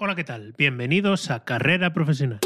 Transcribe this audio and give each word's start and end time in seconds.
Hola, 0.00 0.14
¿qué 0.14 0.22
tal? 0.22 0.54
Bienvenidos 0.56 1.28
a 1.32 1.44
Carrera 1.44 1.92
Profesional. 1.92 2.38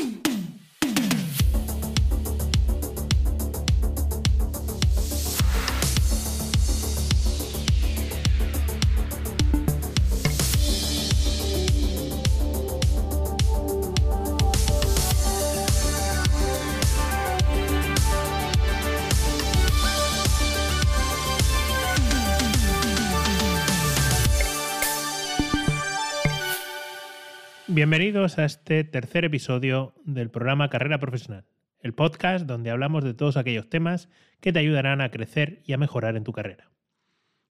Bienvenidos 27.74 28.38
a 28.38 28.44
este 28.44 28.84
tercer 28.84 29.24
episodio 29.24 29.94
del 30.04 30.28
programa 30.28 30.68
Carrera 30.68 30.98
Profesional, 30.98 31.46
el 31.80 31.94
podcast 31.94 32.44
donde 32.44 32.70
hablamos 32.70 33.02
de 33.02 33.14
todos 33.14 33.38
aquellos 33.38 33.70
temas 33.70 34.10
que 34.40 34.52
te 34.52 34.58
ayudarán 34.58 35.00
a 35.00 35.10
crecer 35.10 35.62
y 35.64 35.72
a 35.72 35.78
mejorar 35.78 36.16
en 36.16 36.22
tu 36.22 36.32
carrera. 36.32 36.70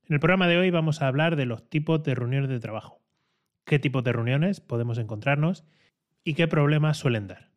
En 0.07 0.15
el 0.15 0.21
programa 0.21 0.47
de 0.47 0.59
hoy 0.59 0.71
vamos 0.71 1.03
a 1.03 1.09
hablar 1.09 1.35
de 1.35 1.45
los 1.45 1.69
tipos 1.69 2.05
de 2.05 2.15
reuniones 2.15 2.51
de 2.51 2.61
trabajo, 2.61 3.03
qué 3.65 3.81
tipos 3.81 4.05
de 4.05 4.13
reuniones 4.13 4.61
podemos 4.61 4.99
encontrarnos 4.99 5.65
y 6.23 6.35
qué 6.35 6.47
problemas 6.47 6.99
suelen 6.99 7.27
dar. 7.27 7.51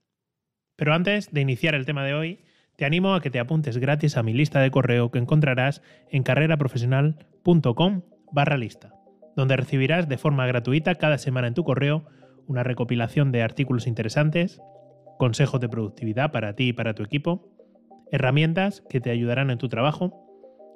Pero 0.76 0.95
antes 0.95 1.32
de 1.32 1.42
iniciar 1.42 1.76
el 1.76 1.86
tema 1.86 2.04
de 2.04 2.16
hoy, 2.16 2.45
te 2.78 2.86
animo 2.86 3.14
a 3.14 3.22
que 3.22 3.30
te 3.30 3.40
apuntes 3.40 3.78
gratis 3.78 4.18
a 4.18 4.23
mi 4.23 4.34
lista 4.34 4.59
de 4.59 4.72
correo 4.72 5.12
que 5.12 5.20
encontrarás 5.20 5.84
en 6.09 6.23
carreraprofesional.com 6.23 8.02
barra 8.32 8.58
lista, 8.58 8.95
donde 9.36 9.56
recibirás 9.56 10.09
de 10.09 10.18
forma 10.18 10.48
gratuita 10.48 10.95
cada 10.95 11.20
semana 11.20 11.45
en 11.48 11.54
tu 11.54 11.64
correo 11.64 12.08
una 12.48 12.63
recopilación 12.63 13.31
de 13.31 13.41
artículos 13.41 13.88
interesantes, 13.88 14.62
consejos 15.17 15.59
de 15.62 15.70
productividad 15.70 16.31
para 16.31 16.56
ti 16.56 16.70
y 16.70 16.73
para 16.73 16.94
tu 16.94 17.03
equipo, 17.03 17.50
herramientas 18.11 18.83
que 18.89 19.02
te 19.02 19.11
ayudarán 19.11 19.50
en 19.50 19.58
tu 19.58 19.70
trabajo, 19.70 20.25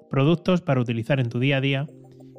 productos 0.09 0.61
para 0.61 0.81
utilizar 0.81 1.19
en 1.19 1.29
tu 1.29 1.39
día 1.39 1.57
a 1.57 1.61
día 1.61 1.87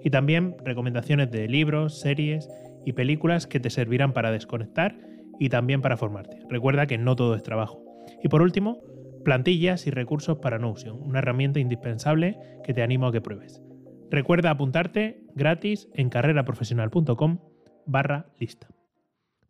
y 0.03 0.11
también 0.11 0.57
recomendaciones 0.65 1.31
de 1.31 1.49
libros, 1.49 2.01
series 2.01 2.49
y 2.85 2.93
películas 2.93 3.47
que 3.47 3.61
te 3.61 3.71
servirán 3.71 4.13
para 4.13 4.31
desconectar 4.31 4.97
y 5.39 5.49
también 5.49 5.83
para 5.83 5.97
formarte. 5.97 6.39
Recuerda 6.49 6.87
que 6.87 6.99
no 6.99 7.17
todo 7.17 7.35
es 7.35 7.43
trabajo. 7.43 7.83
Y 8.23 8.29
por 8.29 8.43
último, 8.43 8.79
plantillas 9.25 9.87
y 9.87 9.91
recursos 9.91 10.39
para 10.39 10.59
Notion, 10.59 11.01
una 11.03 11.19
herramienta 11.19 11.61
indispensable 11.61 12.39
que 12.65 12.75
te 12.75 12.83
animo 12.83 13.07
a 13.07 13.13
que 13.13 13.21
pruebes. 13.21 13.63
Recuerda 14.11 14.51
apuntarte 14.51 15.23
gratis 15.35 15.89
en 15.95 16.09
carreraprofesional.com 16.09 17.39
barra 17.87 18.27
lista. 18.39 18.69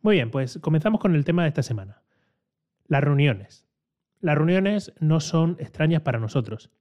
Muy 0.01 0.15
bien, 0.15 0.31
pues 0.31 0.57
comenzamos 0.59 0.99
con 0.99 1.15
el 1.15 1.25
tema 1.25 1.43
de 1.43 1.49
esta 1.49 1.61
semana. 1.61 2.01
Las 2.87 3.03
reuniones. 3.03 3.67
Las 4.19 4.35
reuniones 4.35 4.93
no 4.99 5.19
son 5.19 5.57
extrañas 5.59 6.01
para 6.01 6.19
nosotros. 6.19 6.71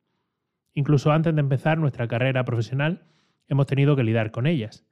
Incluso 0.72 1.12
antes 1.12 1.34
de 1.34 1.40
empezar 1.40 1.78
nuestra 1.78 2.08
carrera 2.08 2.44
profesional, 2.44 3.04
hemos 3.46 3.66
tenido 3.66 3.94
que 3.94 4.04
lidiar 4.04 4.30
con 4.30 4.46
ellas. 4.46 4.86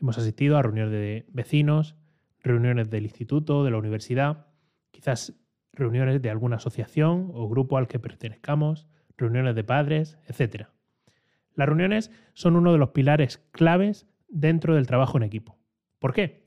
Hemos 0.00 0.18
asistido 0.18 0.58
a 0.58 0.62
reuniones 0.62 0.92
de 0.92 1.26
vecinos, 1.28 1.96
reuniones 2.42 2.90
del 2.90 3.04
instituto, 3.04 3.64
de 3.64 3.70
la 3.70 3.78
universidad, 3.78 4.46
quizás 4.90 5.34
reuniones 5.72 6.20
de 6.20 6.30
alguna 6.30 6.56
asociación 6.56 7.30
o 7.32 7.48
grupo 7.48 7.78
al 7.78 7.88
que 7.88 7.98
pertenezcamos, 7.98 8.86
reuniones 9.16 9.54
de 9.54 9.64
padres, 9.64 10.18
etc. 10.26 10.66
Las 11.54 11.68
reuniones 11.68 12.10
son 12.34 12.56
uno 12.56 12.72
de 12.72 12.78
los 12.78 12.90
pilares 12.90 13.38
claves 13.50 14.06
dentro 14.28 14.74
del 14.74 14.86
trabajo 14.86 15.16
en 15.16 15.24
equipo. 15.24 15.58
¿Por 15.98 16.12
qué? 16.12 16.39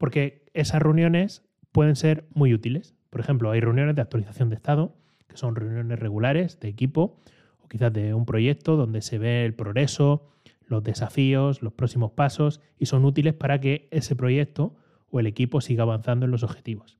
Porque 0.00 0.46
esas 0.54 0.80
reuniones 0.80 1.46
pueden 1.72 1.94
ser 1.94 2.26
muy 2.32 2.54
útiles. 2.54 2.94
Por 3.10 3.20
ejemplo, 3.20 3.50
hay 3.50 3.60
reuniones 3.60 3.94
de 3.94 4.00
actualización 4.00 4.48
de 4.48 4.54
estado, 4.54 4.96
que 5.28 5.36
son 5.36 5.54
reuniones 5.54 5.98
regulares 5.98 6.58
de 6.58 6.68
equipo, 6.68 7.20
o 7.62 7.68
quizás 7.68 7.92
de 7.92 8.14
un 8.14 8.24
proyecto 8.24 8.76
donde 8.76 9.02
se 9.02 9.18
ve 9.18 9.44
el 9.44 9.52
progreso, 9.52 10.26
los 10.64 10.82
desafíos, 10.82 11.60
los 11.60 11.74
próximos 11.74 12.12
pasos, 12.12 12.62
y 12.78 12.86
son 12.86 13.04
útiles 13.04 13.34
para 13.34 13.60
que 13.60 13.88
ese 13.90 14.16
proyecto 14.16 14.74
o 15.10 15.20
el 15.20 15.26
equipo 15.26 15.60
siga 15.60 15.82
avanzando 15.82 16.24
en 16.24 16.30
los 16.32 16.44
objetivos. 16.44 16.98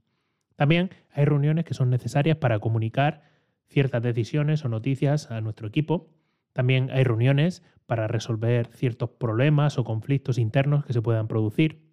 También 0.55 0.91
hay 1.11 1.25
reuniones 1.25 1.65
que 1.65 1.73
son 1.73 1.89
necesarias 1.89 2.37
para 2.37 2.59
comunicar 2.59 3.23
ciertas 3.67 4.03
decisiones 4.03 4.63
o 4.67 4.69
noticias 4.69 5.31
a 5.31 5.41
nuestro 5.41 5.69
equipo. 5.69 6.11
También 6.53 6.91
hay 6.91 7.05
reuniones 7.05 7.63
para 7.87 8.09
resolver 8.09 8.67
ciertos 8.75 9.09
problemas 9.09 9.79
o 9.79 9.85
conflictos 9.85 10.37
internos 10.37 10.85
que 10.85 10.93
se 10.93 11.01
puedan 11.01 11.29
producir. 11.29 11.90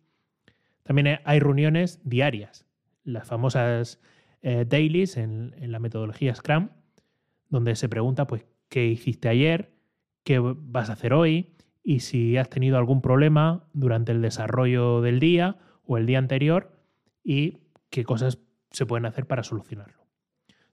También 0.88 1.20
hay 1.25 1.40
reuniones 1.42 2.00
diarias, 2.06 2.66
las 3.03 3.28
famosas 3.28 4.00
eh, 4.42 4.64
dailies 4.66 5.18
en, 5.18 5.53
la 5.59 5.80
metodología 5.80 6.34
Scrum, 6.34 6.70
donde 7.50 7.75
se 7.75 7.90
pregunta 7.90 8.25
pues, 8.25 8.46
qué 8.70 8.88
hiciste 8.88 9.28
ayer, 9.28 9.74
qué 10.24 10.40
vas 10.40 10.90
a 10.90 10.94
hacer 10.94 11.12
hoy 11.12 11.58
y 11.84 12.00
si 12.00 12.38
has 12.38 12.50
tenido 12.50 12.78
algún 12.78 13.02
problema 13.02 13.68
durante 13.74 14.14
el 14.14 14.22
desarrollo 14.22 15.02
del 15.02 15.20
día 15.20 15.58
o 15.86 15.98
el 15.98 16.06
día 16.06 16.20
anterior 16.20 16.72
y 17.22 17.58
qué 17.90 18.06
cosas 18.06 18.40
se 18.72 18.86
pueden 18.86 19.06
hacer 19.06 19.28
para 19.28 19.44
solucionarlo. 19.44 20.08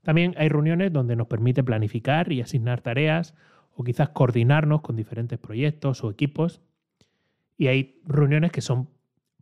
También 0.03 0.35
hay 0.39 0.49
reuniones 0.49 0.93
donde 0.93 1.17
nos 1.17 1.27
permite 1.27 1.65
planificar 1.65 2.31
y 2.31 2.41
asignar 2.41 2.83
tareas 2.83 3.35
o 3.73 3.83
quizás 3.83 4.11
coordinarnos 4.11 4.81
con 4.81 4.95
diferentes 4.95 5.41
proyectos 5.41 6.05
o 6.05 6.11
equipos. 6.11 6.61
Y 7.57 7.67
hay 7.67 8.01
reuniones 8.07 8.53
que 8.53 8.61
son 8.61 8.94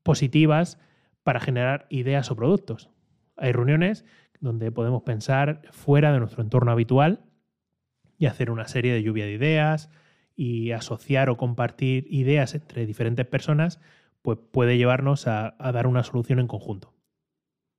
positivas 0.02 0.78
para 1.22 1.40
generar 1.40 1.86
ideas 1.90 2.30
o 2.30 2.36
productos. 2.36 2.90
Hay 3.36 3.52
reuniones 3.52 4.04
donde 4.40 4.72
podemos 4.72 5.02
pensar 5.02 5.62
fuera 5.70 6.12
de 6.12 6.18
nuestro 6.18 6.42
entorno 6.42 6.72
habitual 6.72 7.24
y 8.18 8.26
hacer 8.26 8.50
una 8.50 8.68
serie 8.68 8.92
de 8.92 9.02
lluvia 9.02 9.24
de 9.24 9.32
ideas 9.32 9.91
y 10.34 10.72
asociar 10.72 11.30
o 11.30 11.36
compartir 11.36 12.06
ideas 12.10 12.54
entre 12.54 12.86
diferentes 12.86 13.26
personas, 13.26 13.80
pues 14.22 14.38
puede 14.50 14.76
llevarnos 14.76 15.26
a, 15.26 15.54
dar 15.58 15.86
una 15.86 16.02
solución 16.02 16.38
en 16.38 16.46
conjunto. 16.46 16.94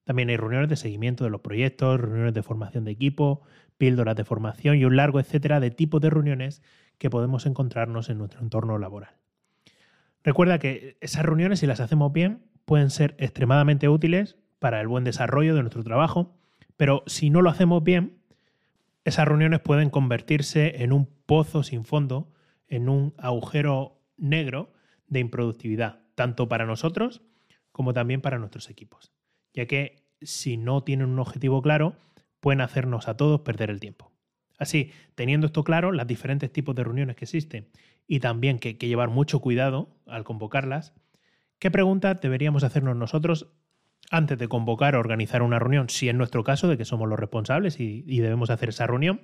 También 0.06 0.30
hay 0.30 0.38
reuniones 0.38 0.70
de 0.70 0.76
seguimiento 0.76 1.24
de 1.24 1.30
los 1.30 1.42
proyectos, 1.42 2.00
reuniones 2.00 2.34
de 2.34 2.44
formación 2.44 2.84
de 2.84 2.92
equipo, 2.92 3.42
píldoras 3.78 4.16
de 4.16 4.26
formación 4.26 4.78
y 4.78 4.86
un 4.86 4.96
largo 4.96 5.20
etcétera 5.20 5.60
de 5.60 5.72
tipos 5.72 6.02
de 6.02 6.10
reuniones 6.10 6.62
que 6.98 7.10
podemos 7.10 7.46
encontrarnos 7.46 8.10
en 8.10 8.18
nuestro 8.18 8.42
entorno 8.42 8.78
laboral. 8.78 9.23
Recuerda 10.24 10.60
que 10.60 10.98
esas 11.02 11.26
reuniones, 11.26 11.60
si 11.60 11.68
las 11.68 11.80
hacemos 11.80 12.14
bien, 12.14 12.44
pueden 12.66 12.90
ser 12.90 13.16
extremadamente 13.18 13.90
útiles 13.90 14.38
para 14.60 14.80
el 14.80 14.88
buen 14.88 15.04
desarrollo 15.04 15.54
de 15.54 15.62
nuestro 15.62 15.84
trabajo, 15.84 16.38
pero 16.78 17.04
si 17.08 17.30
no 17.30 17.42
lo 17.42 17.50
hacemos 17.50 17.84
bien, 17.84 18.20
esas 19.04 19.28
reuniones 19.28 19.60
pueden 19.60 19.90
convertirse 19.90 20.82
en 20.84 20.94
un 20.94 21.08
pozo 21.26 21.64
sin 21.64 21.84
fondo, 21.84 22.32
en 22.70 22.88
un 22.88 23.14
agujero 23.18 24.00
negro 24.16 24.72
de 25.08 25.20
improductividad, 25.20 26.00
tanto 26.16 26.48
para 26.48 26.66
nosotros 26.66 27.22
como 27.74 27.94
también 27.94 28.22
para 28.22 28.40
nuestros 28.40 28.70
equipos, 28.70 29.12
ya 29.54 29.66
que 29.66 30.08
si 30.22 30.56
no 30.56 30.84
tienen 30.84 31.10
un 31.10 31.20
objetivo 31.20 31.62
claro, 31.62 31.98
pueden 32.40 32.62
hacernos 32.62 33.10
a 33.10 33.18
todos 33.18 33.42
perder 33.42 33.70
el 33.70 33.82
tiempo. 33.82 34.13
Así, 34.58 34.92
teniendo 35.16 35.48
esto 35.48 35.64
claro, 35.64 35.92
los 35.92 36.08
diferentes 36.08 36.52
tipos 36.52 36.76
de 36.76 36.84
reuniones 36.84 37.16
que 37.16 37.26
existen 37.26 37.70
y 38.08 38.20
también 38.20 38.60
que, 38.60 38.78
que 38.78 38.88
llevar 38.88 39.10
mucho 39.10 39.40
cuidado 39.40 39.96
al 40.06 40.24
convocarlas, 40.24 40.94
¿qué 41.60 41.72
preguntas 41.72 42.22
deberíamos 42.22 42.64
hacernos 42.64 42.96
nosotros 42.96 43.54
antes 44.12 44.38
de 44.38 44.48
convocar 44.48 44.96
o 44.96 45.00
organizar 45.00 45.42
una 45.42 45.60
reunión, 45.60 45.90
si 45.90 46.10
es 46.10 46.16
nuestro 46.16 46.44
caso 46.44 46.68
de 46.68 46.78
que 46.78 46.86
somos 46.86 47.10
los 47.10 47.20
responsables 47.20 47.80
y, 47.80 48.02
debemos 48.20 48.50
hacer 48.50 48.70
esa 48.70 48.88
reunión? 48.88 49.22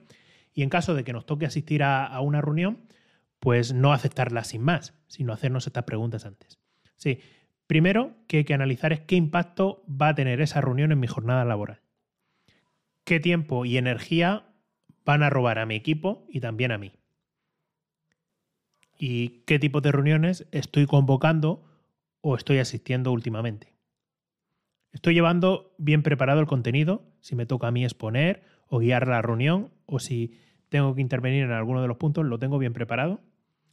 Y 0.53 0.63
en 0.63 0.69
caso 0.69 0.95
de 0.95 1.03
que 1.03 1.13
nos 1.13 1.25
toque 1.25 1.45
asistir 1.45 1.83
a, 1.83 2.19
una 2.21 2.41
reunión, 2.41 2.87
pues 3.39 3.73
no 3.73 3.93
aceptarla 3.93 4.43
sin 4.43 4.63
más, 4.63 4.95
sino 5.07 5.31
hacernos 5.31 5.67
estas 5.67 5.83
preguntas 5.83 6.25
antes. 6.25 6.59
Sí, 6.95 7.19
primero 7.67 8.15
que 8.27 8.37
hay 8.37 8.43
que 8.45 8.53
analizar 8.53 8.91
es 8.91 9.01
qué 9.01 9.15
impacto 9.15 9.83
va 9.89 10.09
a 10.09 10.15
tener 10.15 10.41
esa 10.41 10.59
reunión 10.59 10.91
en 10.91 10.99
mi 10.99 11.07
jornada 11.07 11.45
laboral. 11.45 11.81
¿Qué 13.03 13.19
tiempo 13.19 13.65
y 13.65 13.77
energía 13.77 14.48
van 15.09 15.23
a 15.23 15.31
robar 15.31 15.57
a 15.57 15.65
mi 15.65 15.73
equipo 15.73 16.27
y 16.29 16.39
también 16.39 16.71
a 16.71 16.77
mí? 16.77 16.91
¿Y 18.95 19.41
qué 19.47 19.57
tipo 19.57 19.81
de 19.81 19.91
reuniones 19.91 20.47
estoy 20.51 20.85
convocando 20.85 21.65
o 22.21 22.35
estoy 22.35 22.59
asistiendo 22.59 23.11
últimamente? 23.11 23.73
¿Estoy 24.91 25.15
llevando 25.15 25.73
bien 25.79 26.03
preparado 26.03 26.41
el 26.41 26.45
contenido? 26.45 27.11
Si 27.21 27.35
me 27.35 27.47
toca 27.47 27.69
a 27.69 27.71
mí 27.71 27.83
exponer 27.83 28.43
o 28.67 28.77
guiar 28.77 29.07
la 29.07 29.23
reunión 29.23 29.71
o 29.87 29.97
si 29.97 30.37
tengo 30.69 30.93
que 30.93 31.01
intervenir 31.01 31.43
en 31.43 31.53
alguno 31.53 31.81
de 31.81 31.87
los 31.87 31.97
puntos, 31.97 32.23
¿lo 32.23 32.37
tengo 32.37 32.59
bien 32.59 32.73
preparado? 32.73 33.19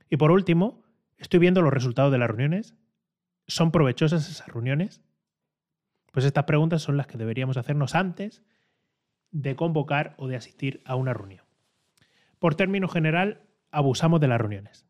Y 0.08 0.16
por 0.16 0.30
último, 0.30 0.84
¿estoy 1.18 1.38
viendo 1.38 1.60
los 1.60 1.74
resultados 1.74 2.10
de 2.12 2.16
las 2.16 2.28
reuniones? 2.28 2.76
¿Son 3.46 3.72
provechosas 3.72 4.26
esas 4.30 4.48
reuniones? 4.48 5.02
Pues 6.12 6.24
estas 6.24 6.44
preguntas 6.44 6.80
son 6.80 6.96
las 6.96 7.06
que 7.06 7.18
deberíamos 7.18 7.58
hacernos 7.58 7.94
antes 7.94 8.42
de 9.42 9.54
convocar 9.54 10.14
o 10.16 10.28
de 10.28 10.36
asistir 10.36 10.80
a 10.86 10.96
una 10.96 11.12
reunión. 11.12 11.44
Por 12.38 12.54
término 12.54 12.88
general, 12.88 13.42
abusamos 13.70 14.18
de 14.18 14.28
las 14.28 14.40
reuniones. 14.40 14.86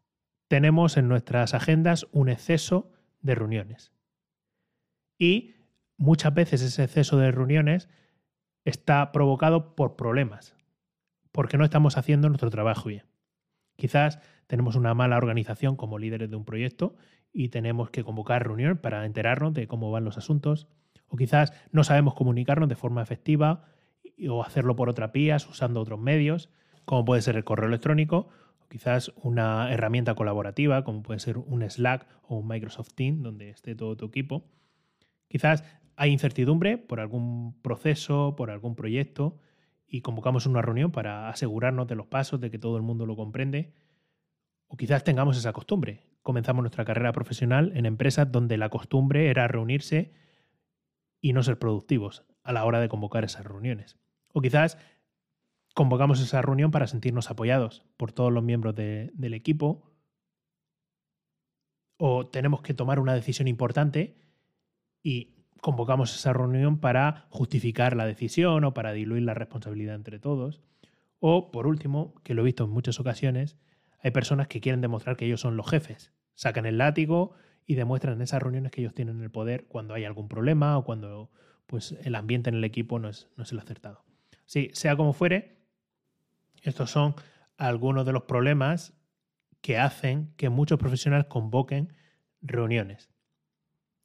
Tenemos 0.46 0.96
en 0.96 1.08
nuestras 1.08 1.52
agendas 1.52 2.06
un 2.12 2.28
exceso 2.28 2.92
de 3.22 3.34
reuniones. 3.34 3.92
Y 5.18 5.56
muchas 5.96 6.32
veces 6.32 6.62
ese 6.62 6.84
exceso 6.84 7.18
de 7.18 7.32
reuniones 7.32 7.88
está 8.64 9.10
provocado 9.10 9.74
por 9.74 9.96
problemas, 9.96 10.54
porque 11.32 11.58
no 11.58 11.64
estamos 11.64 11.96
haciendo 11.96 12.28
nuestro 12.28 12.50
trabajo 12.50 12.88
bien. 12.88 13.04
Quizás 13.74 14.20
tenemos 14.46 14.76
una 14.76 14.94
mala 14.94 15.16
organización 15.16 15.74
como 15.74 15.98
líderes 15.98 16.30
de 16.30 16.36
un 16.36 16.44
proyecto 16.44 16.94
y 17.32 17.48
tenemos 17.48 17.90
que 17.90 18.04
convocar 18.04 18.46
reunión 18.46 18.78
para 18.78 19.04
enterarnos 19.06 19.54
de 19.54 19.66
cómo 19.66 19.90
van 19.90 20.04
los 20.04 20.18
asuntos, 20.18 20.68
o 21.08 21.16
quizás 21.16 21.52
no 21.72 21.82
sabemos 21.82 22.14
comunicarnos 22.14 22.68
de 22.68 22.76
forma 22.76 23.02
efectiva 23.02 23.64
o 24.28 24.42
hacerlo 24.42 24.76
por 24.76 24.88
otras 24.88 25.12
vías 25.12 25.46
usando 25.48 25.80
otros 25.80 26.00
medios, 26.00 26.50
como 26.84 27.04
puede 27.04 27.22
ser 27.22 27.36
el 27.36 27.44
correo 27.44 27.68
electrónico, 27.68 28.28
o 28.58 28.68
quizás 28.68 29.12
una 29.16 29.72
herramienta 29.72 30.14
colaborativa, 30.14 30.84
como 30.84 31.02
puede 31.02 31.20
ser 31.20 31.38
un 31.38 31.68
Slack 31.68 32.06
o 32.28 32.36
un 32.36 32.48
Microsoft 32.48 32.94
Teams, 32.94 33.22
donde 33.22 33.50
esté 33.50 33.74
todo 33.74 33.96
tu 33.96 34.06
equipo. 34.06 34.44
Quizás 35.28 35.64
hay 35.96 36.12
incertidumbre 36.12 36.78
por 36.78 37.00
algún 37.00 37.60
proceso, 37.62 38.34
por 38.36 38.50
algún 38.50 38.76
proyecto, 38.76 39.38
y 39.88 40.00
convocamos 40.00 40.46
una 40.46 40.62
reunión 40.62 40.90
para 40.90 41.28
asegurarnos 41.28 41.86
de 41.86 41.94
los 41.94 42.06
pasos, 42.06 42.40
de 42.40 42.50
que 42.50 42.58
todo 42.58 42.76
el 42.76 42.82
mundo 42.82 43.06
lo 43.06 43.16
comprende. 43.16 43.72
O 44.66 44.76
quizás 44.76 45.04
tengamos 45.04 45.36
esa 45.36 45.52
costumbre. 45.52 46.02
Comenzamos 46.22 46.62
nuestra 46.62 46.84
carrera 46.84 47.12
profesional 47.12 47.72
en 47.76 47.86
empresas 47.86 48.30
donde 48.30 48.56
la 48.56 48.68
costumbre 48.68 49.30
era 49.30 49.46
reunirse 49.46 50.12
y 51.20 51.32
no 51.32 51.42
ser 51.42 51.58
productivos 51.58 52.24
a 52.42 52.52
la 52.52 52.64
hora 52.64 52.80
de 52.80 52.88
convocar 52.88 53.24
esas 53.24 53.44
reuniones. 53.44 53.96
O 54.36 54.42
quizás 54.42 54.76
convocamos 55.72 56.20
esa 56.20 56.42
reunión 56.42 56.70
para 56.70 56.86
sentirnos 56.86 57.30
apoyados 57.30 57.86
por 57.96 58.12
todos 58.12 58.30
los 58.30 58.44
miembros 58.44 58.74
del 58.74 59.32
equipo. 59.32 59.90
O 61.96 62.26
tenemos 62.26 62.60
que 62.60 62.74
tomar 62.74 63.00
una 63.00 63.14
decisión 63.14 63.48
importante 63.48 64.18
y 65.02 65.46
convocamos 65.62 66.14
esa 66.14 66.34
reunión 66.34 66.80
para 66.80 67.28
justificar 67.30 67.96
la 67.96 68.04
decisión 68.04 68.64
o 68.64 68.74
para 68.74 68.92
diluir 68.92 69.22
la 69.22 69.32
responsabilidad 69.32 69.94
entre 69.94 70.18
todos. 70.18 70.60
O, 71.18 71.50
por 71.50 71.66
último, 71.66 72.12
que 72.22 72.34
lo 72.34 72.42
he 72.42 72.44
visto 72.44 72.64
en 72.64 72.70
muchas 72.72 73.00
ocasiones, 73.00 73.56
hay 74.00 74.10
personas 74.10 74.48
que 74.48 74.60
quieren 74.60 74.82
demostrar 74.82 75.16
que 75.16 75.24
ellos 75.24 75.40
son 75.40 75.56
los 75.56 75.70
jefes. 75.70 76.12
Sacan 76.34 76.66
el 76.66 76.76
látigo 76.76 77.32
y 77.64 77.76
demuestran 77.76 78.16
en 78.16 78.20
esas 78.20 78.42
reuniones 78.42 78.70
que 78.70 78.82
ellos 78.82 78.92
tienen 78.92 79.22
el 79.22 79.30
poder 79.30 79.64
cuando 79.66 79.94
hay 79.94 80.04
algún 80.04 80.28
problema 80.28 80.76
o 80.76 80.84
cuando 80.84 81.30
pues, 81.66 81.92
el 82.04 82.14
ambiente 82.14 82.50
en 82.50 82.56
el 82.56 82.64
equipo 82.64 82.98
no 82.98 83.08
es, 83.08 83.30
no 83.38 83.44
es 83.44 83.52
el 83.52 83.60
acertado. 83.60 84.05
Sí, 84.46 84.70
sea 84.72 84.96
como 84.96 85.12
fuere, 85.12 85.58
estos 86.62 86.90
son 86.90 87.14
algunos 87.56 88.06
de 88.06 88.12
los 88.12 88.22
problemas 88.22 88.94
que 89.60 89.78
hacen 89.78 90.32
que 90.36 90.48
muchos 90.48 90.78
profesionales 90.78 91.26
convoquen 91.28 91.92
reuniones. 92.40 93.10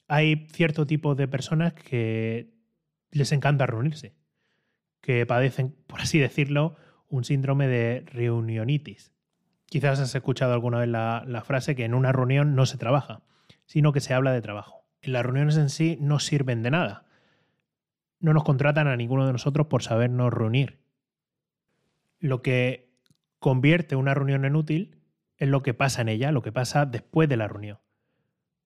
Hay 0.07 0.47
cierto 0.51 0.85
tipo 0.85 1.15
de 1.15 1.27
personas 1.27 1.73
que 1.73 2.53
les 3.11 3.31
encanta 3.31 3.65
reunirse, 3.65 4.15
que 4.99 5.25
padecen, 5.25 5.75
por 5.87 6.01
así 6.01 6.19
decirlo, 6.19 6.75
un 7.07 7.23
síndrome 7.23 7.67
de 7.67 8.03
reunionitis. 8.07 9.13
Quizás 9.67 9.99
has 9.99 10.13
escuchado 10.13 10.53
alguna 10.53 10.79
vez 10.79 10.89
la, 10.89 11.23
la 11.25 11.43
frase 11.43 11.75
que 11.75 11.85
en 11.85 11.93
una 11.93 12.11
reunión 12.11 12.55
no 12.55 12.65
se 12.65 12.77
trabaja 12.77 13.23
sino 13.71 13.93
que 13.93 14.01
se 14.01 14.13
habla 14.13 14.33
de 14.33 14.41
trabajo. 14.41 14.85
las 15.01 15.23
reuniones 15.23 15.55
en 15.55 15.69
sí 15.69 15.97
no 16.01 16.19
sirven 16.19 16.61
de 16.61 16.71
nada. 16.71 17.05
No 18.21 18.33
nos 18.33 18.45
contratan 18.45 18.87
a 18.87 18.95
ninguno 18.95 19.27
de 19.27 19.33
nosotros 19.33 19.67
por 19.67 19.83
sabernos 19.83 20.31
reunir. 20.31 20.79
Lo 22.19 22.41
que 22.41 22.95
convierte 23.39 23.97
una 23.97 24.13
reunión 24.13 24.45
en 24.45 24.55
útil 24.55 25.01
es 25.37 25.49
lo 25.49 25.63
que 25.63 25.73
pasa 25.73 26.01
en 26.01 26.09
ella, 26.09 26.31
lo 26.31 26.43
que 26.43 26.51
pasa 26.51 26.85
después 26.85 27.27
de 27.27 27.35
la 27.35 27.47
reunión. 27.47 27.79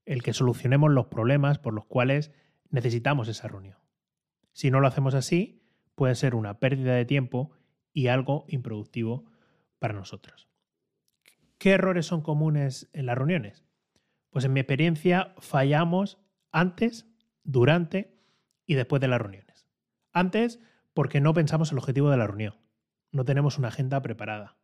El 0.05 0.21
que 0.21 0.33
solucionemos 0.33 0.91
los 0.91 1.07
problemas 1.07 1.57
por 1.57 1.73
los 1.73 1.85
cuales 1.85 2.31
necesitamos 2.69 3.27
esa 3.29 3.47
reunión. 3.47 3.77
Si 4.51 4.69
no 4.69 4.81
lo 4.81 4.87
hacemos 4.87 5.15
así, 5.15 5.63
puede 5.95 6.15
ser 6.15 6.35
una 6.35 6.59
pérdida 6.59 6.93
de 6.93 7.05
tiempo 7.05 7.51
y 7.93 8.07
algo 8.07 8.45
improductivo 8.49 9.25
para 9.79 9.93
nosotros. 9.93 10.49
¿Qué 11.57 11.71
errores 11.71 12.05
son 12.05 12.21
comunes 12.21 12.89
en 12.93 13.05
las 13.05 13.17
reuniones? 13.17 13.63
Pues 14.29 14.43
en 14.43 14.53
mi 14.53 14.59
experiencia 14.59 15.33
fallamos 15.39 16.19
antes, 16.51 17.07
durante 17.43 18.19
y 18.65 18.75
después 18.75 18.99
de 18.99 19.07
las 19.07 19.21
reuniones. 19.21 19.44
Antes, 20.15 20.61
porque 20.93 21.19
no 21.19 21.33
pensamos 21.33 21.73
el 21.73 21.77
objetivo 21.77 22.09
de 22.09 22.15
la 22.15 22.25
reunión. 22.25 22.55
No 23.11 23.25
tenemos 23.25 23.57
una 23.57 23.67
agenda 23.67 24.01
preparada. 24.01 24.55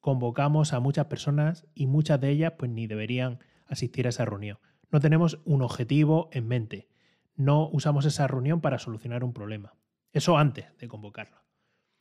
Convocamos 0.00 0.72
a 0.72 0.80
muchas 0.80 1.04
personas 1.04 1.66
y 1.74 1.86
muchas 1.86 2.18
de 2.18 2.30
ellas 2.30 2.54
pues 2.56 2.70
ni 2.70 2.86
deberían 2.86 3.40
asistir 3.66 4.06
a 4.06 4.08
esa 4.08 4.24
reunión. 4.24 4.58
No 4.90 5.00
tenemos 5.00 5.42
un 5.44 5.60
objetivo 5.60 6.30
en 6.32 6.48
mente. 6.48 6.88
No 7.34 7.68
usamos 7.68 8.06
esa 8.06 8.26
reunión 8.26 8.62
para 8.62 8.78
solucionar 8.78 9.22
un 9.22 9.34
problema. 9.34 9.74
Eso 10.12 10.38
antes 10.38 10.74
de 10.78 10.88
convocarla. 10.88 11.44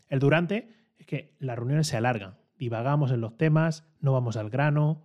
El 0.07 0.19
durante 0.19 0.69
es 0.97 1.05
que 1.05 1.35
las 1.37 1.57
reuniones 1.57 1.87
se 1.87 1.97
alargan. 1.97 2.37
Divagamos 2.57 3.11
en 3.11 3.19
los 3.19 3.35
temas, 3.35 3.85
no 3.99 4.13
vamos 4.13 4.37
al 4.37 4.49
grano, 4.49 5.03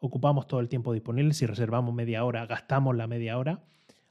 ocupamos 0.00 0.48
todo 0.48 0.58
el 0.58 0.68
tiempo 0.68 0.92
disponible, 0.92 1.34
si 1.34 1.46
reservamos 1.46 1.94
media 1.94 2.24
hora, 2.24 2.46
gastamos 2.46 2.96
la 2.96 3.06
media 3.06 3.38
hora, 3.38 3.62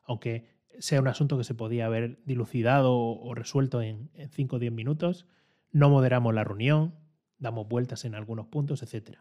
aunque 0.06 0.57
sea 0.80 1.02
un 1.02 1.08
asunto 1.08 1.38
que 1.38 1.44
se 1.44 1.56
podía 1.56 1.86
haber 1.86 2.24
dilucidado 2.26 2.96
o 2.98 3.34
resuelto 3.34 3.82
en 3.82 4.10
5 4.30 4.56
o 4.56 4.60
10 4.60 4.72
minutos, 4.72 5.28
no 5.72 5.90
moderamos 5.90 6.34
la 6.34 6.44
reunión, 6.44 6.96
damos 7.38 7.68
vueltas 7.68 8.06
en 8.06 8.16
algunos 8.16 8.48
puntos, 8.48 8.84
etc. 8.84 9.20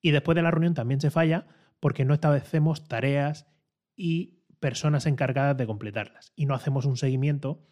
Y 0.00 0.10
después 0.10 0.36
de 0.36 0.42
la 0.42 0.50
reunión 0.50 0.74
también 0.74 1.00
se 1.00 1.10
falla 1.10 1.46
porque 1.80 2.04
no 2.04 2.14
establecemos 2.14 2.88
tareas 2.88 3.46
y 3.96 4.42
personas 4.60 5.06
encargadas 5.06 5.56
de 5.56 5.66
completarlas 5.66 6.32
y 6.36 6.46
no 6.46 6.54
hacemos 6.54 6.84
un 6.84 6.96
seguimiento, 6.96 7.66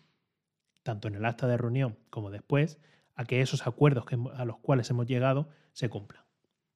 tanto 0.82 1.08
en 1.08 1.14
el 1.14 1.24
acta 1.24 1.46
de 1.46 1.56
reunión 1.56 1.98
como 2.10 2.30
después, 2.30 2.80
a 3.14 3.24
que 3.24 3.42
esos 3.42 3.66
acuerdos 3.66 4.06
a 4.34 4.44
los 4.44 4.58
cuales 4.58 4.90
hemos 4.90 5.06
llegado 5.06 5.50
se 5.72 5.88
cumplan. 5.88 6.24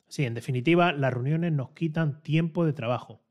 Sí, 0.08 0.24
en 0.24 0.34
definitiva, 0.34 0.92
las 0.92 1.12
reuniones 1.12 1.52
nos 1.52 1.70
quitan 1.70 2.22
tiempo 2.22 2.64
de 2.64 2.72
trabajo, 2.72 3.23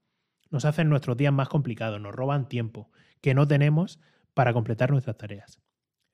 nos 0.53 0.65
hacen 0.65 0.87
nuestros 0.87 1.17
días 1.17 1.33
más 1.33 1.49
complicados, 1.49 1.99
nos 1.99 2.13
roban 2.13 2.47
tiempo 2.47 2.91
que 3.21 3.33
no 3.33 3.47
tenemos 3.47 3.99
para 4.35 4.53
completar 4.53 4.91
nuestras 4.91 5.17
tareas. 5.17 5.59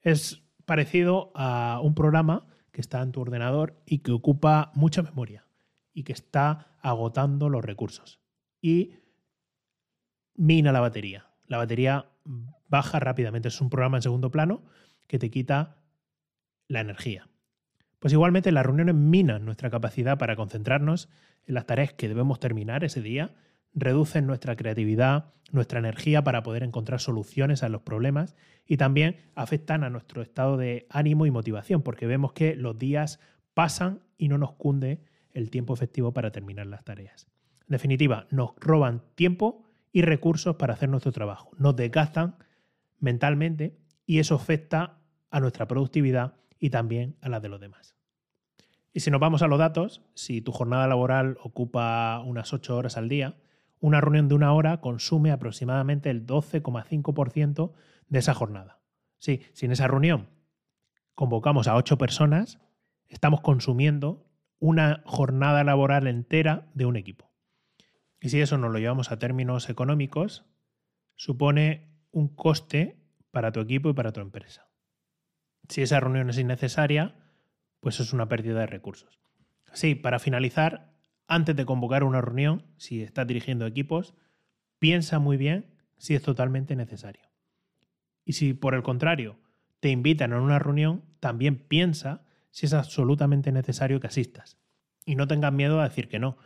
Es 0.00 0.42
parecido 0.64 1.30
a 1.34 1.78
un 1.82 1.94
programa 1.94 2.46
que 2.72 2.80
está 2.80 3.02
en 3.02 3.12
tu 3.12 3.20
ordenador 3.20 3.82
y 3.84 3.98
que 3.98 4.12
ocupa 4.12 4.72
mucha 4.74 5.02
memoria 5.02 5.46
y 5.92 6.04
que 6.04 6.14
está 6.14 6.78
agotando 6.80 7.50
los 7.50 7.62
recursos. 7.62 8.22
Y 8.62 8.94
mina 10.36 10.72
la 10.72 10.80
batería. 10.80 11.28
La 11.46 11.58
batería 11.58 12.06
baja 12.68 12.98
rápidamente. 12.98 13.48
Es 13.48 13.60
un 13.60 13.68
programa 13.68 13.98
en 13.98 14.02
segundo 14.02 14.30
plano 14.30 14.62
que 15.06 15.18
te 15.18 15.30
quita 15.30 15.82
la 16.66 16.80
energía. 16.80 17.28
Pues 17.98 18.14
igualmente 18.14 18.52
las 18.52 18.64
reuniones 18.64 18.94
minan 18.94 19.44
nuestra 19.44 19.68
capacidad 19.68 20.16
para 20.16 20.36
concentrarnos 20.36 21.10
en 21.46 21.54
las 21.54 21.66
tareas 21.66 21.92
que 21.92 22.08
debemos 22.08 22.40
terminar 22.40 22.84
ese 22.84 23.02
día, 23.02 23.34
reducen 23.74 24.26
nuestra 24.26 24.56
creatividad, 24.56 25.32
nuestra 25.52 25.78
energía 25.78 26.22
para 26.22 26.42
poder 26.42 26.62
encontrar 26.62 27.00
soluciones 27.00 27.62
a 27.62 27.68
los 27.68 27.82
problemas 27.82 28.36
y 28.66 28.76
también 28.76 29.16
afectan 29.34 29.84
a 29.84 29.90
nuestro 29.90 30.22
estado 30.22 30.56
de 30.56 30.86
ánimo 30.90 31.26
y 31.26 31.30
motivación, 31.30 31.82
porque 31.82 32.06
vemos 32.06 32.32
que 32.32 32.54
los 32.54 32.78
días 32.78 33.20
pasan 33.54 34.00
y 34.16 34.28
no 34.28 34.38
nos 34.38 34.52
cunde 34.52 35.02
el 35.32 35.50
tiempo 35.50 35.74
efectivo 35.74 36.12
para 36.12 36.30
terminar 36.30 36.66
las 36.66 36.84
tareas. 36.84 37.28
En 37.62 37.72
definitiva, 37.72 38.26
nos 38.30 38.52
roban 38.56 39.02
tiempo 39.14 39.64
y 39.92 40.02
recursos 40.02 40.56
para 40.56 40.74
hacer 40.74 40.88
nuestro 40.88 41.12
trabajo, 41.12 41.50
nos 41.58 41.76
desgastan 41.76 42.36
mentalmente 42.98 43.76
y 44.06 44.18
eso 44.18 44.34
afecta 44.34 44.98
a 45.30 45.40
nuestra 45.40 45.66
productividad 45.66 46.34
y 46.58 46.70
también 46.70 47.16
a 47.20 47.28
las 47.28 47.42
de 47.42 47.48
los 47.48 47.60
demás. 47.60 47.96
Y 48.92 49.00
si 49.00 49.10
nos 49.10 49.20
vamos 49.20 49.42
a 49.42 49.46
los 49.46 49.58
datos, 49.58 50.02
si 50.14 50.42
tu 50.42 50.52
jornada 50.52 50.88
laboral 50.88 51.38
ocupa 51.42 52.20
unas 52.26 52.52
8 52.52 52.76
horas 52.76 52.96
al 52.96 53.08
día, 53.08 53.36
una 53.80 54.00
reunión 54.00 54.28
de 54.28 54.34
una 54.34 54.52
hora 54.52 54.80
consume 54.80 55.32
aproximadamente 55.32 56.10
el 56.10 56.26
12,5% 56.26 57.72
de 58.08 58.18
esa 58.18 58.34
jornada. 58.34 58.80
Sí, 59.18 59.42
si 59.52 59.66
en 59.66 59.72
esa 59.72 59.88
reunión 59.88 60.28
convocamos 61.14 61.66
a 61.66 61.76
8 61.76 61.98
personas, 61.98 62.60
estamos 63.08 63.40
consumiendo 63.40 64.26
una 64.58 65.02
jornada 65.06 65.64
laboral 65.64 66.06
entera 66.06 66.70
de 66.74 66.86
un 66.86 66.96
equipo. 66.96 67.30
Y 68.20 68.28
si 68.28 68.40
eso 68.40 68.58
nos 68.58 68.70
lo 68.70 68.78
llevamos 68.78 69.10
a 69.10 69.18
términos 69.18 69.70
económicos, 69.70 70.44
supone 71.16 71.90
un 72.10 72.28
coste 72.28 73.02
para 73.30 73.52
tu 73.52 73.60
equipo 73.60 73.88
y 73.90 73.94
para 73.94 74.12
tu 74.12 74.20
empresa. 74.20 74.68
Si 75.68 75.82
esa 75.82 76.00
reunión 76.00 76.28
es 76.28 76.38
innecesaria, 76.38 77.14
pues 77.80 78.00
es 78.00 78.12
una 78.12 78.28
pérdida 78.28 78.60
de 78.60 78.66
recursos. 78.66 79.20
Sí, 79.72 79.94
para 79.94 80.18
finalizar, 80.18 80.89
antes 81.30 81.54
de 81.54 81.64
convocar 81.64 82.02
una 82.02 82.20
reunión, 82.20 82.66
si 82.76 83.02
estás 83.02 83.24
dirigiendo 83.24 83.64
equipos, 83.64 84.14
piensa 84.80 85.20
muy 85.20 85.36
bien 85.36 85.76
si 85.96 86.16
es 86.16 86.22
totalmente 86.22 86.74
necesario. 86.74 87.22
Y 88.24 88.32
si 88.32 88.52
por 88.52 88.74
el 88.74 88.82
contrario 88.82 89.38
te 89.78 89.90
invitan 89.90 90.32
a 90.32 90.40
una 90.40 90.58
reunión, 90.58 91.04
también 91.20 91.56
piensa 91.56 92.24
si 92.50 92.66
es 92.66 92.74
absolutamente 92.74 93.52
necesario 93.52 94.00
que 94.00 94.08
asistas. 94.08 94.58
Y 95.06 95.14
no 95.14 95.28
tengas 95.28 95.52
miedo 95.52 95.80
a 95.80 95.84
decir 95.84 96.08
que 96.08 96.18
no. 96.18 96.36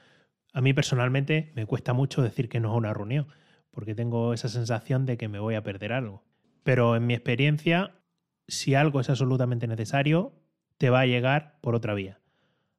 A 0.52 0.60
mí 0.60 0.74
personalmente 0.74 1.50
me 1.56 1.64
cuesta 1.64 1.94
mucho 1.94 2.22
decir 2.22 2.50
que 2.50 2.60
no 2.60 2.72
a 2.72 2.76
una 2.76 2.92
reunión, 2.92 3.28
porque 3.70 3.94
tengo 3.94 4.34
esa 4.34 4.50
sensación 4.50 5.06
de 5.06 5.16
que 5.16 5.28
me 5.28 5.38
voy 5.38 5.54
a 5.54 5.62
perder 5.62 5.94
algo. 5.94 6.24
Pero 6.62 6.94
en 6.94 7.06
mi 7.06 7.14
experiencia, 7.14 8.02
si 8.48 8.74
algo 8.74 9.00
es 9.00 9.08
absolutamente 9.08 9.66
necesario, 9.66 10.34
te 10.76 10.90
va 10.90 11.00
a 11.00 11.06
llegar 11.06 11.58
por 11.62 11.74
otra 11.74 11.94
vía. 11.94 12.20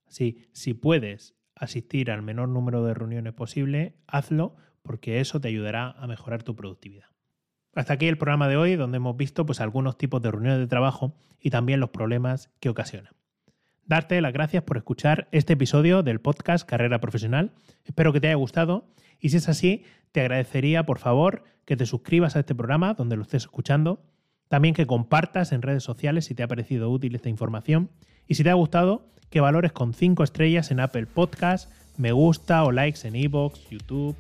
Así, 0.05 0.47
si 0.51 0.75
puedes 0.75 1.35
asistir 1.55 2.11
al 2.11 2.21
menor 2.21 2.49
número 2.49 2.83
de 2.83 2.93
reuniones 2.93 3.33
posible, 3.33 3.95
hazlo 4.07 4.55
porque 4.81 5.19
eso 5.19 5.41
te 5.41 5.47
ayudará 5.47 5.91
a 5.91 6.07
mejorar 6.07 6.43
tu 6.43 6.55
productividad. 6.55 7.07
Hasta 7.73 7.93
aquí 7.93 8.07
el 8.07 8.17
programa 8.17 8.47
de 8.47 8.55
hoy, 8.55 8.75
donde 8.75 8.97
hemos 8.97 9.17
visto 9.17 9.45
pues, 9.45 9.59
algunos 9.59 9.97
tipos 9.97 10.21
de 10.21 10.31
reuniones 10.31 10.59
de 10.59 10.67
trabajo 10.67 11.17
y 11.39 11.49
también 11.49 11.79
los 11.79 11.89
problemas 11.89 12.49
que 12.59 12.69
ocasionan. 12.69 13.13
Darte 13.85 14.19
las 14.21 14.33
gracias 14.33 14.63
por 14.63 14.77
escuchar 14.77 15.27
este 15.31 15.53
episodio 15.53 16.01
del 16.01 16.21
podcast 16.21 16.67
Carrera 16.67 16.99
Profesional. 16.99 17.51
Espero 17.83 18.13
que 18.13 18.21
te 18.21 18.27
haya 18.27 18.35
gustado 18.35 18.87
y 19.19 19.29
si 19.29 19.37
es 19.37 19.49
así, 19.49 19.83
te 20.11 20.21
agradecería 20.21 20.85
por 20.85 20.99
favor 20.99 21.43
que 21.65 21.75
te 21.75 21.85
suscribas 21.85 22.35
a 22.35 22.39
este 22.39 22.55
programa 22.55 22.93
donde 22.93 23.17
lo 23.17 23.23
estés 23.23 23.43
escuchando. 23.43 24.03
También 24.55 24.73
que 24.73 24.87
compartas 24.87 25.51
en 25.51 25.61
redes 25.61 25.83
sociales 25.83 26.23
si 26.23 26.33
te 26.33 26.41
ha 26.41 26.47
parecido 26.47 26.89
útil 26.89 27.13
esta 27.13 27.27
información. 27.27 27.89
Y 28.25 28.35
si 28.35 28.43
te 28.45 28.51
ha 28.51 28.53
gustado, 28.53 29.05
que 29.29 29.41
valores 29.41 29.73
con 29.73 29.93
5 29.93 30.23
estrellas 30.23 30.71
en 30.71 30.79
Apple 30.79 31.07
Podcast, 31.07 31.69
me 31.97 32.13
gusta 32.13 32.63
o 32.63 32.71
likes 32.71 33.05
en 33.05 33.17
iVoox, 33.17 33.69
YouTube 33.69 34.15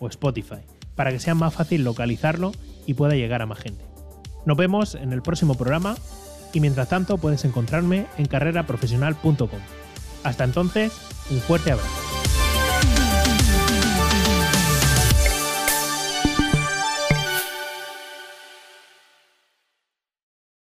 o 0.00 0.08
Spotify, 0.08 0.62
para 0.96 1.12
que 1.12 1.20
sea 1.20 1.36
más 1.36 1.54
fácil 1.54 1.84
localizarlo 1.84 2.50
y 2.84 2.94
pueda 2.94 3.14
llegar 3.14 3.42
a 3.42 3.46
más 3.46 3.60
gente. 3.60 3.84
Nos 4.44 4.56
vemos 4.56 4.96
en 4.96 5.12
el 5.12 5.22
próximo 5.22 5.54
programa 5.54 5.94
y 6.52 6.58
mientras 6.58 6.88
tanto 6.88 7.18
puedes 7.18 7.44
encontrarme 7.44 8.06
en 8.18 8.26
carreraprofesional.com. 8.26 9.60
Hasta 10.24 10.42
entonces, 10.42 11.00
un 11.30 11.38
fuerte 11.38 11.70
abrazo. 11.70 12.05